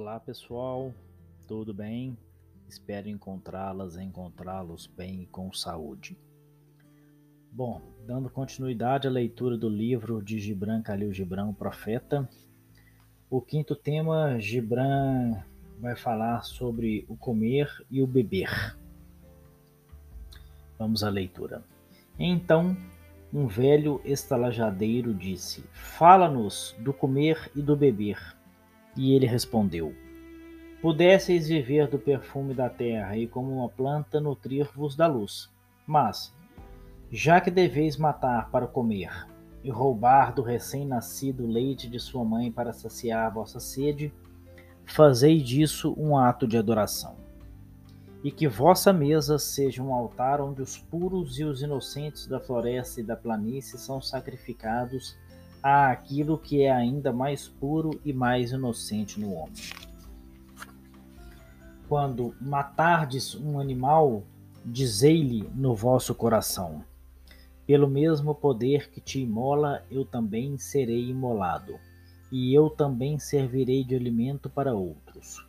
Olá 0.00 0.20
pessoal, 0.20 0.94
tudo 1.48 1.74
bem? 1.74 2.16
Espero 2.68 3.08
encontrá-las, 3.08 3.96
encontrá-los 3.96 4.86
bem 4.86 5.22
e 5.22 5.26
com 5.26 5.52
saúde. 5.52 6.16
Bom, 7.50 7.82
dando 8.06 8.30
continuidade 8.30 9.08
à 9.08 9.10
leitura 9.10 9.58
do 9.58 9.68
livro 9.68 10.22
de 10.22 10.38
Gibran 10.38 10.82
Khalil 10.82 11.12
Gibran, 11.12 11.48
o 11.48 11.52
Profeta, 11.52 12.28
o 13.28 13.40
quinto 13.40 13.74
tema, 13.74 14.38
Gibran 14.38 15.42
vai 15.80 15.96
falar 15.96 16.44
sobre 16.44 17.04
o 17.08 17.16
comer 17.16 17.68
e 17.90 18.00
o 18.00 18.06
beber. 18.06 18.78
Vamos 20.78 21.02
à 21.02 21.10
leitura. 21.10 21.64
Então, 22.16 22.76
um 23.34 23.48
velho 23.48 24.00
estalajadeiro 24.04 25.12
disse: 25.12 25.64
Fala-nos 25.72 26.76
do 26.78 26.94
comer 26.94 27.50
e 27.56 27.60
do 27.60 27.74
beber 27.74 28.37
e 28.96 29.14
ele 29.14 29.26
respondeu: 29.26 29.94
Pudesseis 30.80 31.48
viver 31.48 31.88
do 31.88 31.98
perfume 31.98 32.54
da 32.54 32.70
terra 32.70 33.16
e 33.16 33.26
como 33.26 33.58
uma 33.58 33.68
planta 33.68 34.20
nutrir-vos 34.20 34.94
da 34.94 35.06
luz. 35.06 35.50
Mas, 35.86 36.32
já 37.10 37.40
que 37.40 37.50
deveis 37.50 37.96
matar 37.96 38.50
para 38.50 38.66
comer 38.66 39.10
e 39.64 39.70
roubar 39.70 40.32
do 40.32 40.42
recém-nascido 40.42 41.46
leite 41.46 41.88
de 41.88 41.98
sua 41.98 42.24
mãe 42.24 42.52
para 42.52 42.72
saciar 42.72 43.32
vossa 43.34 43.58
sede, 43.58 44.12
fazei 44.84 45.42
disso 45.42 45.94
um 45.98 46.16
ato 46.16 46.46
de 46.46 46.56
adoração. 46.56 47.16
E 48.22 48.30
que 48.30 48.46
vossa 48.46 48.92
mesa 48.92 49.38
seja 49.38 49.82
um 49.82 49.92
altar 49.92 50.40
onde 50.40 50.62
os 50.62 50.76
puros 50.76 51.38
e 51.38 51.44
os 51.44 51.60
inocentes 51.60 52.26
da 52.26 52.38
floresta 52.38 53.00
e 53.00 53.04
da 53.04 53.16
planície 53.16 53.78
são 53.78 54.00
sacrificados 54.00 55.16
há 55.62 55.90
aquilo 55.90 56.38
que 56.38 56.62
é 56.62 56.70
ainda 56.70 57.12
mais 57.12 57.48
puro 57.48 58.00
e 58.04 58.12
mais 58.12 58.52
inocente 58.52 59.20
no 59.20 59.32
homem. 59.34 59.54
Quando 61.88 62.34
matardes 62.40 63.34
um 63.34 63.58
animal, 63.58 64.22
dizei-lhe 64.64 65.48
no 65.54 65.74
vosso 65.74 66.14
coração: 66.14 66.84
Pelo 67.66 67.88
mesmo 67.88 68.34
poder 68.34 68.90
que 68.90 69.00
te 69.00 69.20
imola, 69.20 69.84
eu 69.90 70.04
também 70.04 70.58
serei 70.58 71.08
imolado, 71.08 71.78
e 72.30 72.54
eu 72.54 72.68
também 72.68 73.18
servirei 73.18 73.84
de 73.84 73.94
alimento 73.94 74.50
para 74.50 74.74
outros. 74.74 75.46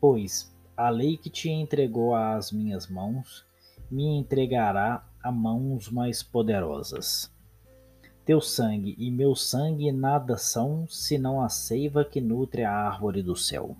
Pois 0.00 0.54
a 0.76 0.88
lei 0.88 1.16
que 1.16 1.30
te 1.30 1.50
entregou 1.50 2.14
às 2.14 2.52
minhas 2.52 2.88
mãos 2.88 3.44
me 3.90 4.04
entregará 4.04 5.06
a 5.22 5.30
mãos 5.30 5.90
mais 5.90 6.22
poderosas 6.22 7.35
teu 8.26 8.40
sangue 8.40 8.96
e 8.98 9.08
meu 9.08 9.36
sangue 9.36 9.92
nada 9.92 10.36
são, 10.36 10.84
senão 10.88 11.40
a 11.40 11.48
seiva 11.48 12.04
que 12.04 12.20
nutre 12.20 12.64
a 12.64 12.72
árvore 12.72 13.22
do 13.22 13.36
céu. 13.36 13.76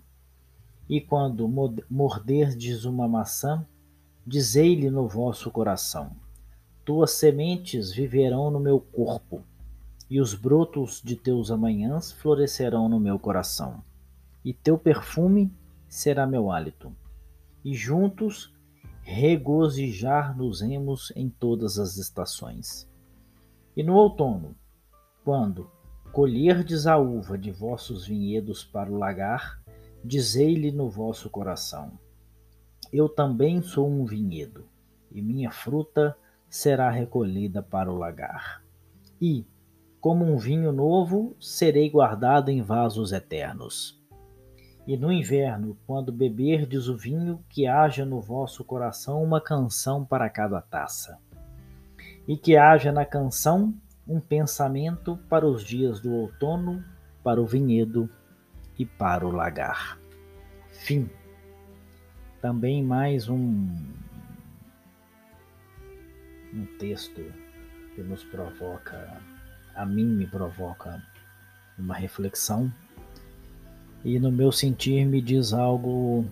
E 0.88 1.00
quando 1.00 1.48
morderdes 1.90 2.84
uma 2.84 3.08
maçã, 3.08 3.66
dizei-lhe 4.24 4.88
no 4.88 5.08
vosso 5.08 5.50
coração: 5.50 6.12
Tuas 6.84 7.10
sementes 7.10 7.90
viverão 7.90 8.48
no 8.48 8.60
meu 8.60 8.78
corpo, 8.78 9.42
e 10.08 10.20
os 10.20 10.32
brotos 10.32 11.02
de 11.04 11.16
teus 11.16 11.50
amanhãs 11.50 12.12
florescerão 12.12 12.88
no 12.88 13.00
meu 13.00 13.18
coração, 13.18 13.82
e 14.44 14.54
teu 14.54 14.78
perfume 14.78 15.52
será 15.88 16.24
meu 16.24 16.52
hálito. 16.52 16.94
E 17.64 17.74
juntos 17.74 18.54
regozijar-nos-emos 19.02 21.12
em 21.16 21.28
todas 21.28 21.80
as 21.80 21.96
estações. 21.96 22.88
E 23.76 23.82
no 23.82 23.94
outono, 23.94 24.56
quando 25.22 25.70
colherdes 26.10 26.86
a 26.86 26.96
uva 26.96 27.36
de 27.36 27.50
vossos 27.50 28.06
vinhedos 28.06 28.64
para 28.64 28.90
o 28.90 28.96
lagar, 28.96 29.62
dizei-lhe 30.02 30.72
no 30.72 30.88
vosso 30.88 31.28
coração: 31.28 31.92
Eu 32.90 33.06
também 33.06 33.60
sou 33.60 33.86
um 33.86 34.06
vinhedo, 34.06 34.66
e 35.12 35.20
minha 35.20 35.50
fruta 35.50 36.16
será 36.48 36.88
recolhida 36.88 37.62
para 37.62 37.92
o 37.92 37.98
lagar. 37.98 38.64
E, 39.20 39.46
como 40.00 40.24
um 40.24 40.38
vinho 40.38 40.72
novo, 40.72 41.36
serei 41.38 41.90
guardado 41.90 42.48
em 42.48 42.62
vasos 42.62 43.12
eternos. 43.12 44.02
E 44.86 44.96
no 44.96 45.12
inverno, 45.12 45.76
quando 45.86 46.10
beberdes 46.10 46.88
o 46.88 46.96
vinho, 46.96 47.44
que 47.50 47.66
haja 47.66 48.06
no 48.06 48.22
vosso 48.22 48.64
coração 48.64 49.22
uma 49.22 49.40
canção 49.40 50.02
para 50.02 50.30
cada 50.30 50.62
taça 50.62 51.25
e 52.26 52.36
que 52.36 52.56
haja 52.56 52.92
na 52.92 53.04
canção 53.04 53.74
um 54.06 54.20
pensamento 54.20 55.18
para 55.28 55.46
os 55.46 55.64
dias 55.64 56.00
do 56.00 56.12
outono, 56.12 56.84
para 57.22 57.40
o 57.40 57.46
vinhedo 57.46 58.08
e 58.78 58.84
para 58.84 59.26
o 59.26 59.30
lagar. 59.30 59.98
Fim. 60.70 61.08
Também 62.40 62.84
mais 62.84 63.28
um, 63.28 63.68
um 66.52 66.66
texto 66.78 67.22
que 67.94 68.02
nos 68.02 68.22
provoca, 68.22 69.20
a 69.74 69.84
mim 69.84 70.06
me 70.06 70.26
provoca 70.26 71.02
uma 71.78 71.94
reflexão 71.94 72.72
e 74.04 74.20
no 74.20 74.30
meu 74.30 74.52
sentir 74.52 75.04
me 75.04 75.20
diz 75.20 75.52
algo 75.52 76.24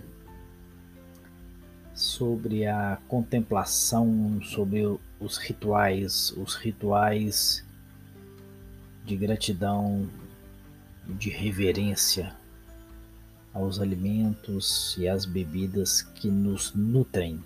sobre 1.94 2.66
a 2.66 2.98
contemplação, 3.08 4.40
sobre 4.42 4.82
os 5.20 5.38
rituais, 5.38 6.32
os 6.36 6.56
rituais 6.56 7.64
de 9.04 9.16
gratidão 9.16 10.08
de 11.06 11.30
reverência 11.30 12.34
aos 13.52 13.80
alimentos 13.80 14.96
e 14.98 15.08
às 15.08 15.24
bebidas 15.24 16.02
que 16.02 16.28
nos 16.28 16.74
nutrem. 16.74 17.42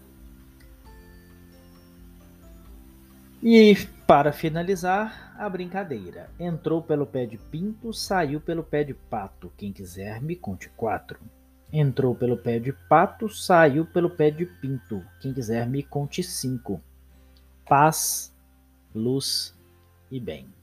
E 3.42 3.76
para 4.06 4.32
finalizar, 4.32 5.28
a 5.38 5.48
brincadeira. 5.48 6.28
Entrou 6.38 6.82
pelo 6.82 7.06
pé 7.06 7.24
de 7.24 7.38
pinto, 7.38 7.92
saiu 7.94 8.40
pelo 8.40 8.64
pé 8.64 8.82
de 8.82 8.92
pato. 8.92 9.52
Quem 9.56 9.72
quiser 9.72 10.20
me 10.20 10.34
conte 10.34 10.68
quatro. 10.70 11.20
Entrou 11.72 12.14
pelo 12.14 12.36
pé 12.36 12.58
de 12.58 12.72
pato, 12.72 13.28
saiu 13.28 13.84
pelo 13.84 14.08
pé 14.08 14.30
de 14.30 14.46
pinto. 14.46 15.04
Quem 15.20 15.34
quiser 15.34 15.66
me 15.66 15.82
conte 15.82 16.22
cinco. 16.22 16.80
Paz, 17.66 18.34
luz 18.94 19.54
e 20.10 20.18
bem. 20.18 20.57